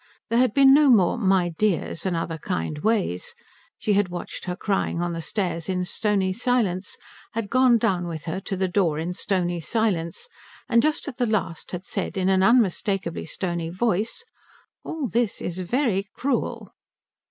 There 0.31 0.39
had 0.39 0.55
been 0.55 0.73
no 0.73 0.89
more 0.89 1.15
My 1.19 1.49
dears 1.49 2.07
and 2.07 2.15
other 2.17 2.39
kind 2.39 2.79
ways. 2.79 3.35
She 3.77 3.93
had 3.93 4.09
watched 4.09 4.45
her 4.45 4.55
crying 4.55 4.99
on 4.99 5.13
the 5.13 5.21
stairs 5.21 5.69
in 5.69 5.85
stony 5.85 6.33
silence, 6.33 6.97
had 7.33 7.51
gone 7.51 7.77
down 7.77 8.07
with 8.07 8.25
her 8.25 8.39
to 8.39 8.57
the 8.57 8.67
door 8.67 8.97
in 8.97 9.13
stony 9.13 9.59
silence, 9.59 10.27
and 10.67 10.81
just 10.81 11.07
at 11.07 11.17
the 11.17 11.27
last 11.27 11.69
had 11.69 11.85
said 11.85 12.17
in 12.17 12.29
an 12.29 12.41
unmistakably 12.41 13.27
stony 13.27 13.69
voice, 13.69 14.25
"All 14.83 15.07
this 15.07 15.39
is 15.39 15.59
very 15.59 16.09
cruel." 16.15 16.73